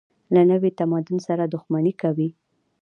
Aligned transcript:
له 0.33 0.41
نوي 0.51 0.71
تمدن 0.79 1.17
سره 1.27 1.43
دښمني 1.53 1.93
کوي. 2.01 2.29